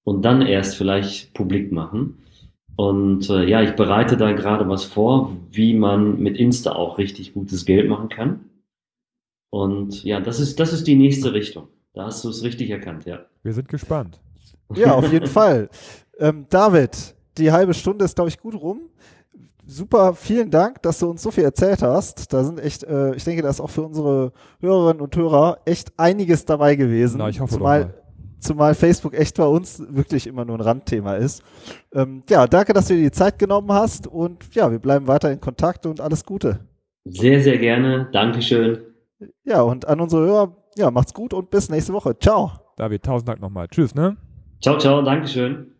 [0.04, 2.18] und dann erst vielleicht publik machen.
[2.76, 7.34] Und äh, ja, ich bereite da gerade was vor, wie man mit Insta auch richtig
[7.34, 8.48] gutes Geld machen kann.
[9.50, 11.68] Und ja, das ist, das ist die nächste Richtung.
[11.92, 13.26] Da hast du es richtig erkannt, ja.
[13.42, 14.20] Wir sind gespannt.
[14.74, 15.68] Ja, auf jeden Fall.
[16.18, 18.80] Ähm, David, die halbe Stunde ist, glaube ich, gut rum.
[19.66, 22.32] Super, vielen Dank, dass du uns so viel erzählt hast.
[22.32, 25.92] Da sind echt, äh, ich denke, da ist auch für unsere Hörerinnen und Hörer echt
[25.96, 27.18] einiges dabei gewesen.
[27.18, 28.00] Na, ich hoffe Zumal, doch mal
[28.40, 31.42] zumal Facebook echt bei uns wirklich immer nur ein Randthema ist.
[31.94, 35.30] Ähm, ja, danke, dass du dir die Zeit genommen hast und ja, wir bleiben weiter
[35.30, 36.60] in Kontakt und alles Gute.
[37.04, 38.08] Sehr, sehr gerne.
[38.12, 38.78] Dankeschön.
[39.44, 42.18] Ja, und an unsere Hörer, ja, macht's gut und bis nächste Woche.
[42.18, 42.52] Ciao.
[42.76, 43.68] David, tausend Dank nochmal.
[43.68, 44.16] Tschüss, ne?
[44.60, 45.02] Ciao, ciao.
[45.02, 45.79] Dankeschön.